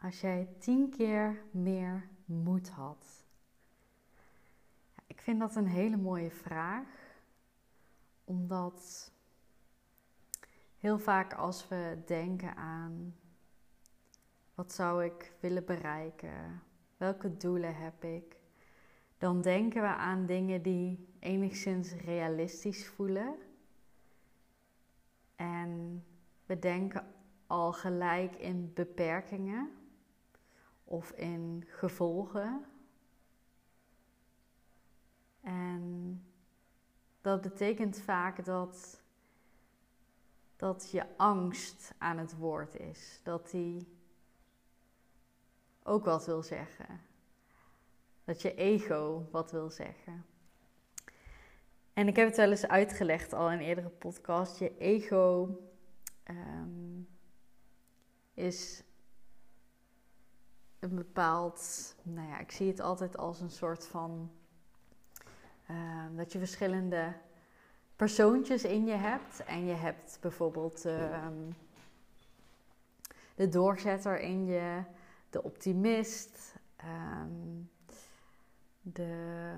[0.00, 3.26] als jij tien keer meer moed had?
[5.06, 6.86] Ik vind dat een hele mooie vraag,
[8.24, 9.12] omdat
[10.78, 13.14] heel vaak als we denken aan
[14.54, 16.62] wat zou ik willen bereiken,
[16.96, 18.36] welke doelen heb ik,
[19.18, 23.36] dan denken we aan dingen die enigszins realistisch voelen.
[25.36, 26.04] En
[26.46, 27.14] we denken
[27.46, 29.77] al gelijk in beperkingen
[30.88, 32.64] of in gevolgen.
[35.40, 36.22] En
[37.20, 39.02] dat betekent vaak dat,
[40.56, 43.20] dat je angst aan het woord is.
[43.22, 43.96] Dat die
[45.82, 47.00] ook wat wil zeggen.
[48.24, 50.24] Dat je ego wat wil zeggen.
[51.92, 54.58] En ik heb het wel eens uitgelegd al in een eerdere podcast.
[54.58, 55.58] Je ego
[56.30, 57.08] um,
[58.34, 58.82] is
[60.78, 64.30] een bepaald, nou ja, ik zie het altijd als een soort van
[65.70, 67.14] uh, dat je verschillende
[67.96, 69.44] persoontjes in je hebt.
[69.44, 71.26] En je hebt bijvoorbeeld uh,
[73.34, 74.82] de doorzetter in je,
[75.30, 76.54] de optimist,
[76.84, 77.70] um,
[78.80, 79.54] de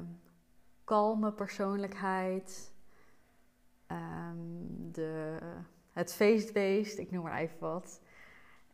[0.85, 2.73] kalme persoonlijkheid,
[4.91, 5.39] de,
[5.93, 8.01] het feestbeest, ik noem maar even wat.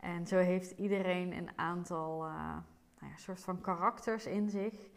[0.07, 2.55] En zo heeft iedereen een aantal uh,
[2.99, 4.89] nou ja, soort van karakters in zich.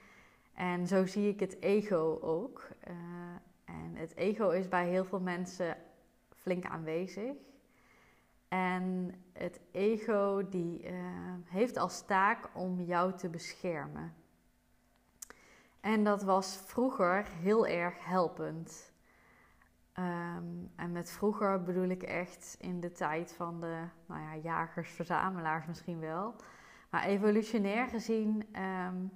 [0.54, 2.68] En zo zie ik het ego ook.
[2.88, 2.94] Uh,
[3.64, 5.76] en het ego is bij heel veel mensen
[6.28, 7.36] flink aanwezig.
[8.48, 10.98] En het ego die uh,
[11.44, 14.14] heeft als taak om jou te beschermen.
[15.80, 18.89] En dat was vroeger heel erg helpend.
[19.98, 25.66] Um, en met vroeger bedoel ik echt in de tijd van de nou ja, jagers-verzamelaars
[25.66, 26.34] misschien wel.
[26.90, 29.10] Maar evolutionair gezien um,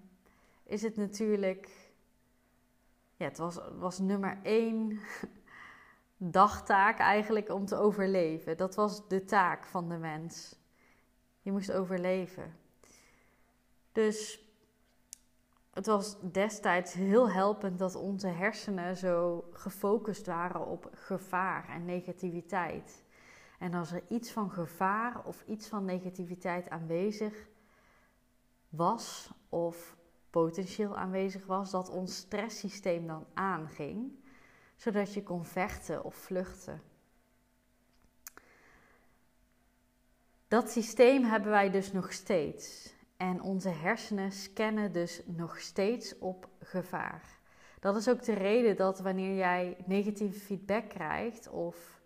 [0.63, 1.93] is het natuurlijk.
[3.17, 5.01] Ja, het was, was nummer één
[6.17, 8.57] dagtaak eigenlijk om te overleven.
[8.57, 10.57] Dat was de taak van de mens.
[11.41, 12.57] Je moest overleven.
[13.93, 14.45] Dus
[15.75, 23.05] het was destijds heel helpend dat onze hersenen zo gefocust waren op gevaar en negativiteit.
[23.59, 27.49] En als er iets van gevaar of iets van negativiteit aanwezig
[28.69, 29.97] was, of
[30.31, 34.13] potentieel aanwezig was, dat ons stresssysteem dan aanging,
[34.77, 36.83] zodat je kon vechten of vluchten.
[40.49, 42.94] Dat systeem hebben wij dus nog steeds.
[43.25, 47.39] En onze hersenen scannen dus nog steeds op gevaar.
[47.81, 52.01] Dat is ook de reden dat wanneer jij negatieve feedback krijgt of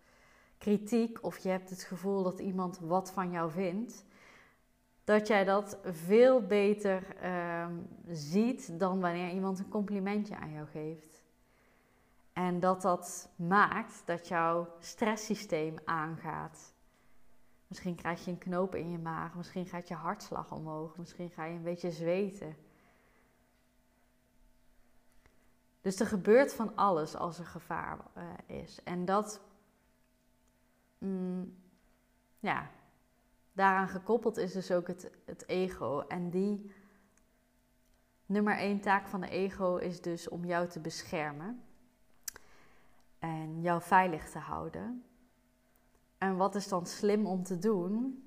[0.59, 4.05] kritiek of je hebt het gevoel dat iemand wat van jou vindt,
[5.05, 7.67] dat jij dat veel beter uh,
[8.09, 11.23] ziet dan wanneer iemand een complimentje aan jou geeft.
[12.33, 16.77] En dat dat maakt dat jouw stresssysteem aangaat.
[17.69, 21.45] Misschien krijg je een knoop in je maag, misschien gaat je hartslag omhoog, misschien ga
[21.45, 22.57] je een beetje zweten.
[25.81, 28.83] Dus er gebeurt van alles als er gevaar uh, is.
[28.85, 29.41] En dat,
[30.99, 31.57] mm,
[32.39, 32.71] ja,
[33.53, 36.01] daaraan gekoppeld is dus ook het, het ego.
[36.01, 36.73] En die
[38.27, 41.63] nummer één taak van de ego is dus om jou te beschermen
[43.19, 45.08] en jou veilig te houden.
[46.19, 48.23] En wat is dan slim om te doen?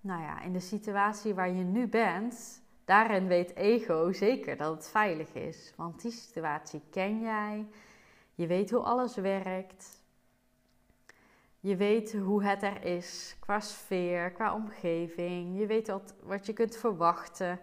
[0.00, 4.88] Nou ja, in de situatie waar je nu bent, daarin weet ego zeker dat het
[4.88, 5.72] veilig is.
[5.76, 7.68] Want die situatie ken jij.
[8.34, 10.04] Je weet hoe alles werkt.
[11.60, 15.58] Je weet hoe het er is qua sfeer, qua omgeving.
[15.58, 17.60] Je weet wat, wat je kunt verwachten.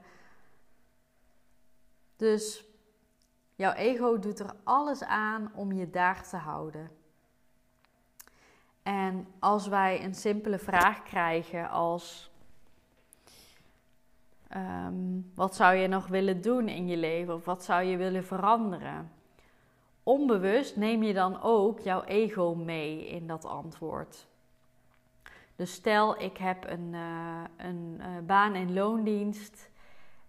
[2.15, 2.65] Dus
[3.55, 6.91] jouw ego doet er alles aan om je daar te houden.
[8.83, 12.31] En als wij een simpele vraag krijgen als:
[14.47, 17.33] ehm, Wat zou je nog willen doen in je leven?
[17.33, 19.11] Of wat zou je willen veranderen?
[20.03, 24.27] Onbewust neem je dan ook jouw ego mee in dat antwoord.
[25.55, 26.93] Dus stel, ik heb een,
[27.57, 29.71] een baan in loondienst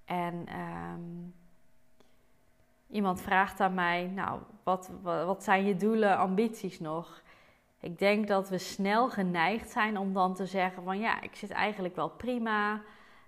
[0.05, 1.01] en ehm,
[2.91, 7.23] iemand vraagt aan mij, nou, wat, wat, wat zijn je doelen, ambities nog?
[7.85, 11.51] Ik denk dat we snel geneigd zijn om dan te zeggen van ja, ik zit
[11.51, 12.83] eigenlijk wel prima.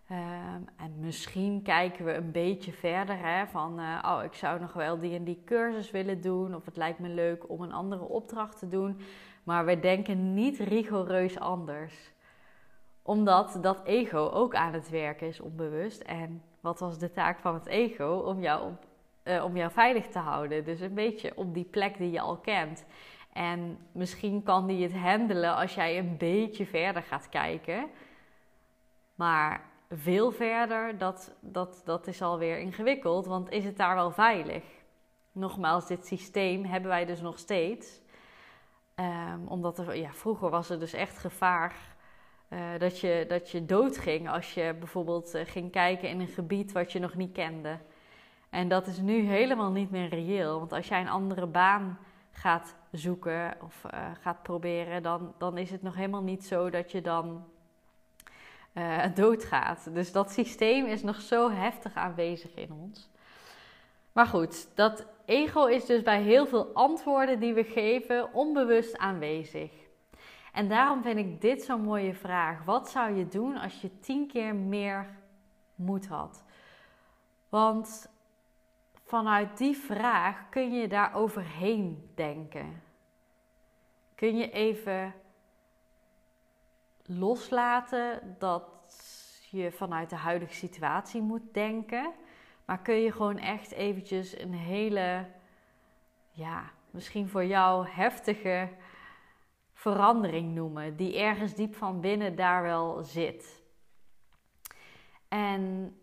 [0.08, 4.73] Ehm, en misschien kijken we een beetje verder hè, van uh, oh, ik zou nog
[4.73, 6.55] wel die en die cursus willen doen.
[6.55, 9.00] Of het lijkt me leuk om een andere opdracht te doen.
[9.43, 12.12] Maar we denken niet rigoureus anders.
[13.02, 16.00] Omdat dat ego ook aan het werken is onbewust.
[16.00, 18.23] En wat was de taak van het ego?
[18.26, 18.73] Om jou,
[19.25, 20.64] uh, om jou veilig te houden.
[20.64, 22.85] Dus een beetje op die plek die je al kent.
[23.37, 27.91] En misschien kan die het handelen als jij een beetje verder gaat kijken.
[29.15, 34.65] Maar veel verder, dat, dat, dat is alweer ingewikkeld, want is het daar wel veilig?
[35.33, 38.00] Nogmaals, dit systeem hebben wij dus nog steeds.
[38.94, 41.75] Um, omdat er, ja, vroeger was er dus echt gevaar
[42.49, 46.73] uh, dat, je, dat je doodging als je bijvoorbeeld uh, ging kijken in een gebied
[46.73, 47.79] wat je nog niet kende.
[48.50, 50.59] En dat is nu helemaal niet meer reëel.
[50.59, 51.99] Want als jij een andere baan
[52.37, 56.93] gaat zoeken of uh, gaat proberen, dan, dan is het nog helemaal niet zo dat
[56.93, 57.44] je dan
[58.75, 59.94] uh, doodgaat.
[59.94, 63.09] Dus dat systeem is nog zo heftig aanwezig in ons.
[64.12, 69.71] Maar goed, dat ego is dus bij heel veel antwoorden die we geven onbewust aanwezig.
[70.53, 72.65] En daarom vind ik dit zo'n mooie vraag.
[72.65, 75.06] Wat zou je doen als je tien keer meer
[75.75, 76.44] moed had?
[77.49, 78.09] Want
[79.06, 82.82] vanuit die vraag kun je daar overheen denken.
[84.14, 85.14] Kun je even
[87.03, 88.64] loslaten dat
[89.50, 92.12] je vanuit de huidige situatie moet denken.
[92.64, 95.26] Maar kun je gewoon echt eventjes een hele,
[96.31, 98.69] ja, misschien voor jou heftige
[99.73, 100.97] verandering noemen.
[100.97, 103.62] Die ergens diep van binnen daar wel zit.
[105.29, 105.94] En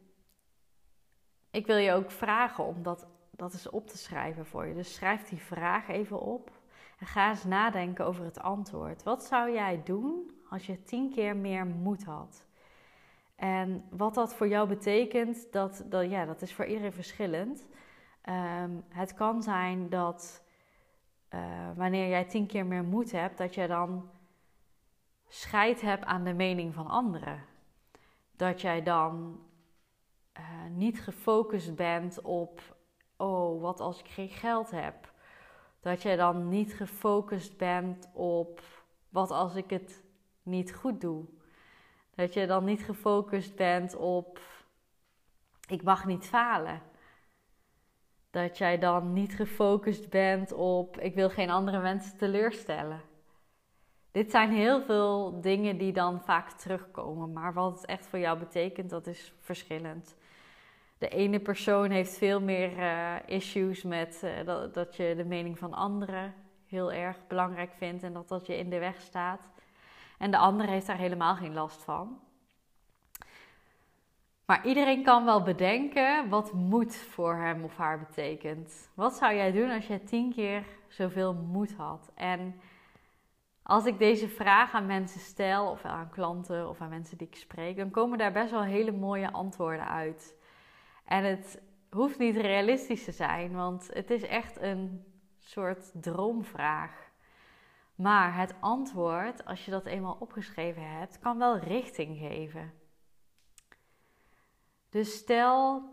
[1.53, 4.73] ik wil je ook vragen om dat, dat eens op te schrijven voor je.
[4.73, 6.51] Dus schrijf die vraag even op.
[7.00, 9.03] En ga eens nadenken over het antwoord.
[9.03, 12.45] Wat zou jij doen als je tien keer meer moed had?
[13.35, 17.67] En wat dat voor jou betekent, dat, dat, ja, dat is voor iedereen verschillend.
[18.21, 20.44] Ehm, het kan zijn dat
[21.33, 21.39] uh,
[21.75, 24.09] wanneer jij tien keer meer moed hebt, dat je dan
[25.27, 27.45] scheid hebt aan de mening van anderen.
[28.35, 29.39] Dat jij dan
[30.39, 32.62] uh, niet gefocust bent op,
[33.18, 35.12] oh, wat als ik geen geld heb?
[35.80, 38.62] Dat jij dan niet gefocust bent op,
[39.09, 40.03] wat als ik het
[40.44, 41.25] niet goed doe?
[42.15, 44.39] Dat je dan niet gefocust bent op,
[45.68, 46.81] ik mag niet falen.
[48.30, 53.01] Dat jij dan niet gefocust bent op, ik wil geen andere mensen teleurstellen.
[54.12, 58.39] Dit zijn heel veel dingen die dan vaak terugkomen, maar wat het echt voor jou
[58.39, 60.15] betekent, dat is verschillend.
[60.98, 65.57] De ene persoon heeft veel meer uh, issues met uh, dat, dat je de mening
[65.57, 66.34] van anderen
[66.66, 69.51] heel erg belangrijk vindt en dat dat je in de weg staat.
[70.18, 72.19] En de andere heeft daar helemaal geen last van.
[74.45, 78.90] Maar iedereen kan wel bedenken wat moed voor hem of haar betekent.
[78.94, 82.12] Wat zou jij doen als je tien keer zoveel moed had?
[82.16, 82.60] En
[83.63, 87.35] als ik deze vraag aan mensen stel, of aan klanten of aan mensen die ik
[87.35, 90.35] spreek, dan komen daar best wel hele mooie antwoorden uit.
[91.04, 95.06] En het hoeft niet realistisch te zijn, want het is echt een
[95.38, 97.12] soort droomvraag.
[97.95, 102.74] Maar het antwoord, als je dat eenmaal opgeschreven hebt, kan wel richting geven.
[104.90, 105.83] Dus stel,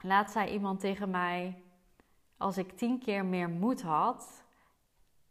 [0.00, 1.62] laat zei iemand tegen mij,
[2.36, 4.44] als ik tien keer meer moed had,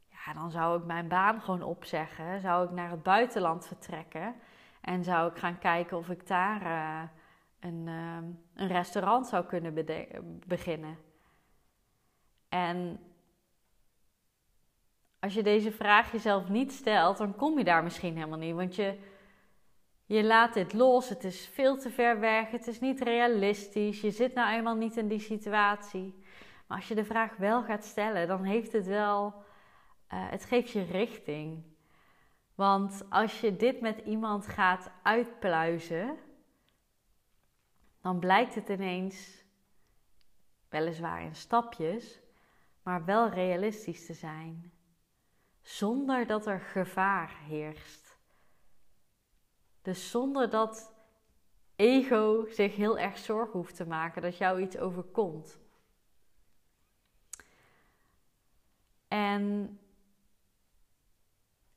[0.08, 4.36] ja, dan zou ik mijn baan gewoon opzeggen, zou ik naar het buitenland vertrekken
[4.82, 7.10] en zou ik gaan kijken of ik daar uh,
[7.62, 8.18] een, uh,
[8.54, 9.86] een restaurant zou kunnen
[10.48, 10.98] beginnen.
[12.50, 13.00] En
[15.20, 18.56] als je deze vraag jezelf niet stelt, dan kom je daar misschien helemaal niet.
[18.56, 18.98] Want je,
[20.06, 24.12] je laat dit los, het is veel te ver weg, het is niet realistisch, je
[24.12, 26.24] zit nou eenmaal niet in die situatie.
[26.68, 29.34] Maar als je de vraag wel gaat stellen, dan heeft het wel, uh,
[30.30, 31.64] het geeft je richting.
[32.56, 36.18] Want als je dit met iemand gaat uitpluizen,
[38.02, 39.44] dan blijkt het ineens,
[40.70, 42.20] weliswaar in stapjes,
[42.84, 44.72] maar wel realistisch te zijn
[45.62, 48.18] zonder dat er gevaar heerst.
[49.82, 50.94] Dus zonder dat
[51.76, 55.60] ego zich heel erg zorgen hoeft te maken dat jou iets overkomt.
[59.08, 59.80] En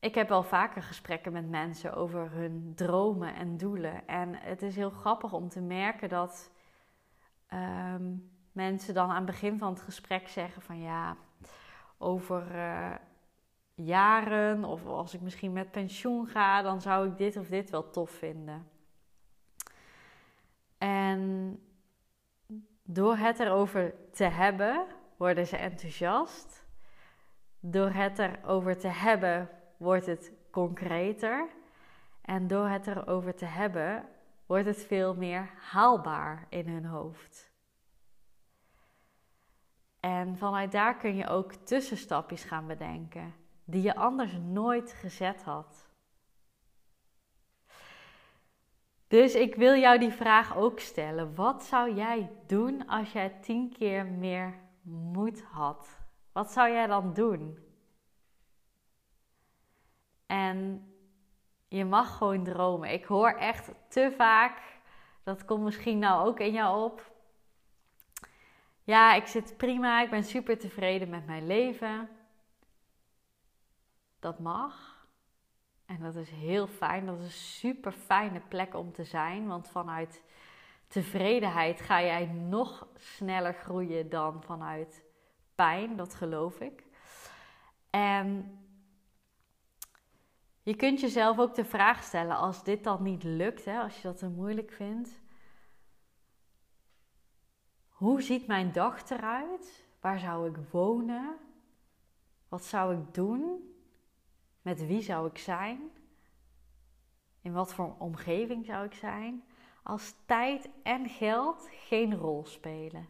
[0.04, 4.06] ik heb wel vaker gesprekken met mensen over hun dromen en doelen.
[4.06, 6.50] En het is heel grappig om te merken dat
[7.46, 8.14] ehm,
[8.52, 11.16] mensen dan aan het begin van het gesprek zeggen van ja,
[11.98, 12.94] over uh,
[13.74, 17.90] jaren of als ik misschien met pensioen ga, dan zou ik dit of dit wel
[17.90, 18.68] tof vinden.
[20.78, 21.58] En
[22.82, 26.66] door het erover te hebben, worden ze enthousiast.
[27.60, 29.48] Door het erover te hebben,
[29.84, 31.48] wordt het concreter.
[32.20, 34.08] En door het erover te hebben,
[34.46, 37.52] wordt het veel meer haalbaar in hun hoofd.
[40.00, 45.88] En vanuit daar kun je ook tussenstapjes gaan bedenken die je anders nooit gezet had.
[49.08, 51.34] Dus ik wil jou die vraag ook stellen.
[51.34, 55.98] Wat zou jij doen als jij tien keer meer moed had?
[56.32, 57.63] Wat zou jij dan doen?
[60.26, 60.88] En
[61.68, 62.92] je mag gewoon dromen.
[62.92, 64.62] Ik hoor echt te vaak,
[65.22, 67.12] dat komt misschien nou ook in jou op.
[68.82, 72.08] Ja, ik zit prima, ik ben super tevreden met mijn leven.
[74.18, 75.06] Dat mag.
[75.86, 77.06] En dat is heel fijn.
[77.06, 79.46] Dat is een super fijne plek om te zijn.
[79.46, 80.22] Want vanuit
[80.88, 85.04] tevredenheid ga jij nog sneller groeien dan vanuit
[85.54, 85.96] pijn.
[85.96, 86.84] Dat geloof ik.
[87.90, 88.58] En
[90.64, 94.02] je kunt jezelf ook de vraag stellen: als dit dan niet lukt, hè, als je
[94.02, 95.22] dat te moeilijk vindt.
[97.88, 99.86] Hoe ziet mijn dag eruit?
[100.00, 101.36] Waar zou ik wonen?
[102.48, 103.74] Wat zou ik doen?
[104.62, 105.90] Met wie zou ik zijn?
[107.40, 109.44] In wat voor omgeving zou ik zijn?
[109.82, 113.08] Als tijd en geld geen rol spelen.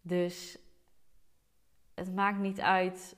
[0.00, 0.58] Dus
[1.94, 3.16] het maakt niet uit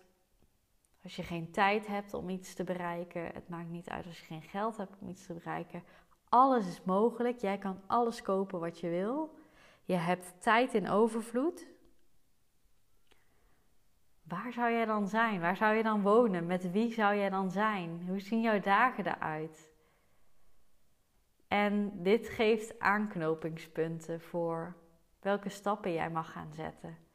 [1.10, 3.22] als je geen tijd hebt om iets te bereiken.
[3.22, 5.82] Het maakt niet uit als je geen geld hebt om iets te bereiken.
[6.28, 7.38] Alles is mogelijk.
[7.38, 9.38] Jij kan alles kopen wat je wil.
[9.84, 11.66] Je hebt tijd in overvloed.
[14.22, 15.40] Waar zou jij dan zijn?
[15.40, 16.46] Waar zou je dan wonen?
[16.46, 18.04] Met wie zou jij dan zijn?
[18.06, 19.72] Hoe zien jouw dagen eruit?
[21.48, 24.76] En dit geeft aanknopingspunten voor
[25.20, 27.09] welke stappen jij mag gaan zetten.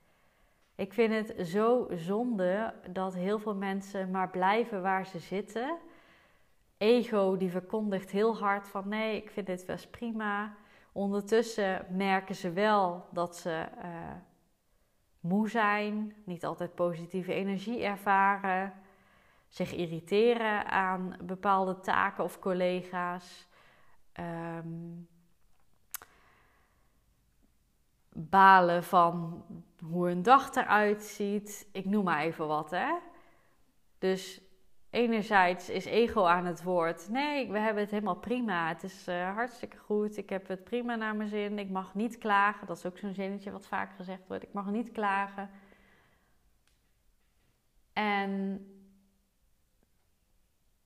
[0.75, 5.77] Ik vind het zo zonde dat heel veel mensen maar blijven waar ze zitten.
[6.77, 10.55] Ego die verkondigt heel hard van nee, ik vind dit best prima.
[10.91, 14.11] Ondertussen merken ze wel dat ze uh,
[15.19, 18.73] moe zijn, niet altijd positieve energie ervaren,
[19.47, 23.47] zich irriteren aan bepaalde taken of collega's.
[24.19, 25.07] Um,
[28.15, 29.43] balen van
[29.89, 31.67] hoe een dag eruit ziet.
[31.71, 32.95] Ik noem maar even wat, hè.
[33.97, 34.41] Dus
[34.89, 37.09] enerzijds is ego aan het woord.
[37.09, 38.67] Nee, we hebben het helemaal prima.
[38.67, 40.17] Het is uh, hartstikke goed.
[40.17, 41.59] Ik heb het prima naar mijn zin.
[41.59, 42.67] Ik mag niet klagen.
[42.67, 44.43] Dat is ook zo'n zinnetje wat vaak gezegd wordt.
[44.43, 45.49] Ik mag niet klagen.
[47.93, 48.65] En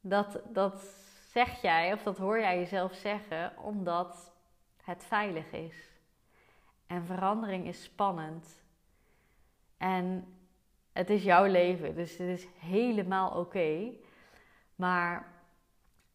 [0.02, 0.82] dat, dat
[1.32, 4.34] zeg jij, of dat hoor jij jezelf zeggen, omdat
[4.84, 5.90] het veilig is.
[6.88, 8.64] En verandering is spannend.
[9.80, 10.34] En
[10.92, 13.92] het is jouw leven, dus het is helemaal oké.
[14.76, 15.28] Maar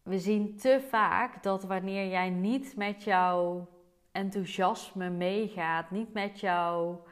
[0.03, 3.69] we zien te vaak dat wanneer jij niet met jouw
[4.13, 7.05] enthousiasme meegaat, niet met jouw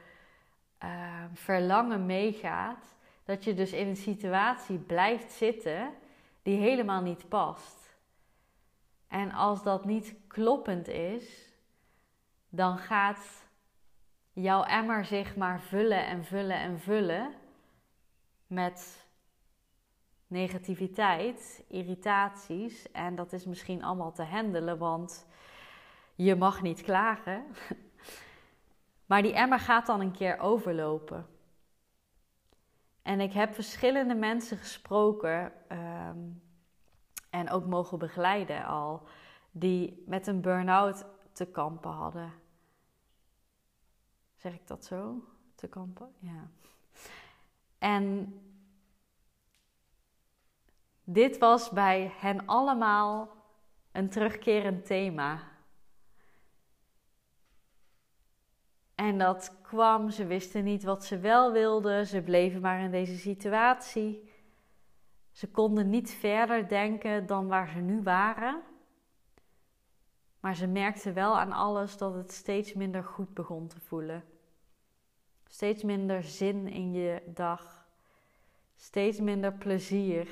[0.85, 5.91] uh, verlangen meegaat, dat je dus in een situatie blijft zitten
[6.43, 7.97] die helemaal niet past.
[9.09, 11.53] En als dat niet kloppend is,
[12.49, 13.47] dan gaat
[14.33, 17.35] jouw emmer zich maar vullen en vullen en vullen
[18.47, 19.07] met
[20.27, 22.93] negativiteit, irritaties.
[22.93, 25.27] En dat is misschien allemaal te handelen, want
[26.15, 27.45] je mag niet klagen.
[29.07, 31.27] Maar die emmer gaat dan een keer overlopen.
[33.03, 36.19] En ik heb verschillende mensen gesproken ehm,
[37.31, 39.03] en ook mogen begeleiden al,
[39.51, 42.33] die met een burn-out te kampen hadden.
[44.43, 45.25] Zeg ik dat zo?
[45.55, 46.15] Te kampen?
[46.19, 46.51] Ja.
[47.79, 48.35] En
[51.05, 53.29] dit was bij hen allemaal
[53.93, 55.51] een terugkerend thema.
[58.95, 63.17] En dat kwam, ze wisten niet wat ze wel wilden, ze bleven maar in deze
[63.19, 64.31] situatie.
[65.31, 68.63] Ze konden niet verder denken dan waar ze nu waren.
[70.41, 74.32] Maar ze merkten wel aan alles dat het steeds minder goed begon te voelen.
[75.53, 77.87] Steeds minder zin in je dag.
[78.77, 80.29] steeds minder plezier,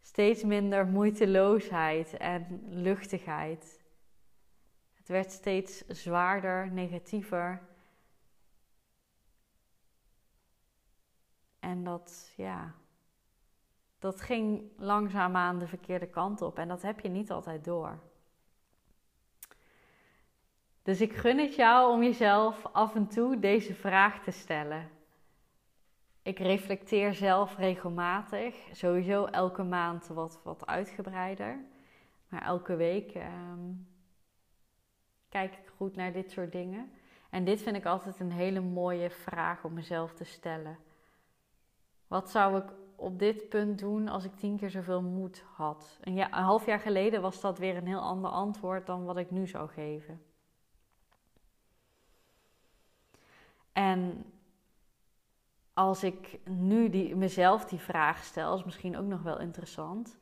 [0.00, 3.84] steeds minder moeiteloosheid en luchtigheid.
[4.94, 7.62] Het werd steeds zwaarder, negatiever.
[11.58, 12.74] En dat, ja,
[13.98, 16.58] dat ging langzaamaan de verkeerde kant op.
[16.58, 17.98] En dat heb je niet altijd door.
[20.84, 24.90] Dus ik gun het jou om jezelf af en toe deze vraag te stellen.
[26.22, 31.58] Ik reflecteer zelf regelmatig, sowieso elke maand wat, wat uitgebreider.
[32.28, 33.72] Maar elke week ehm,
[35.28, 36.92] kijk ik goed naar dit soort dingen.
[37.30, 40.78] En dit vind ik altijd een hele mooie vraag om mezelf te stellen.
[42.06, 45.98] Wat zou ik op dit punt doen als ik tien keer zoveel moed had?
[46.00, 49.30] Een, een half jaar geleden was dat weer een heel ander antwoord dan wat ik
[49.30, 50.32] nu zou geven.
[53.74, 54.24] En
[55.72, 60.18] als ik nu die, mezelf die vraag stel, is misschien ook nog wel interessant.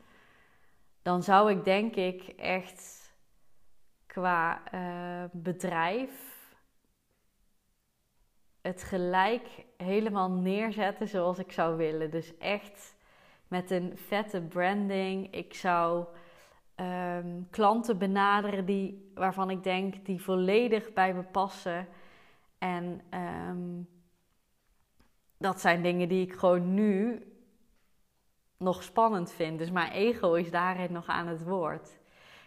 [1.03, 3.11] Dan zou ik denk ik echt
[4.07, 6.41] qua uh, bedrijf
[8.61, 12.11] het gelijk helemaal neerzetten zoals ik zou willen.
[12.11, 12.95] Dus echt
[13.49, 15.35] met een vette branding.
[15.35, 16.07] Ik zou
[16.77, 21.87] um, klanten benaderen die, waarvan ik denk die volledig bij me passen.
[22.63, 23.01] En
[23.51, 23.89] um,
[25.39, 27.23] dat zijn dingen die ik gewoon nu
[28.57, 29.59] nog spannend vind.
[29.59, 32.01] Dus mijn ego is daarin nog aan het woord.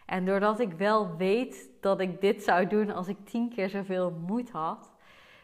[0.06, 4.12] En doordat ik wel weet dat ik dit zou doen als ik tien keer zoveel
[4.12, 4.94] moed had,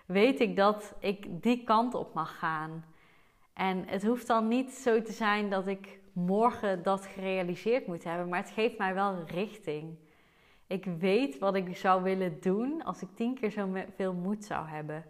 [0.05, 2.85] weet ik dat ik die kant op mag gaan.
[3.53, 8.29] En het hoeft dan niet zo te zijn dat ik morgen dat gerealiseerd moet hebben,
[8.29, 9.97] maar het geeft mij wel richting.
[10.71, 15.05] Ik weet wat ik zou willen doen als ik tien keer zoveel moed zou hebben.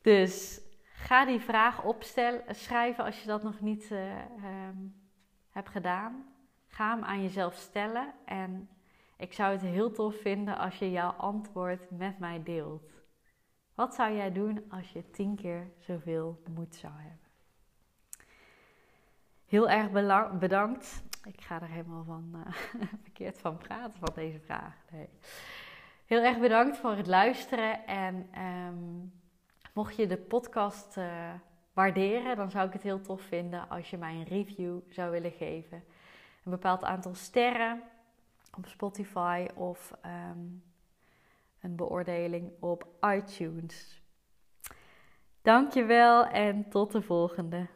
[0.00, 3.98] Dus ga die vraag opstellen, schrijven als je dat nog niet uh,
[5.50, 6.34] hebt gedaan.
[6.66, 8.68] Ga hem aan jezelf stellen en
[9.16, 12.92] ik zou het heel tof vinden als je jouw antwoord met mij deelt.
[13.74, 17.28] Wat zou jij doen als je tien keer zoveel moed zou hebben?
[19.46, 19.90] Heel erg
[20.38, 21.07] bedankt.
[21.24, 22.52] Ik ga er helemaal van uh,
[23.02, 24.74] verkeerd van praten van deze vraag.
[24.92, 25.08] Nee.
[26.06, 27.86] Heel erg bedankt voor het luisteren.
[27.86, 29.06] En ehm,
[29.72, 31.30] mocht je de podcast uh,
[31.72, 35.32] waarderen, dan zou ik het heel tof vinden als je mij een review zou willen
[35.32, 35.84] geven.
[36.44, 37.82] Een bepaald aantal sterren
[38.56, 40.62] op Spotify of um,
[41.60, 44.02] een beoordeling op iTunes.
[45.42, 47.66] Dankjewel en tot de volgende.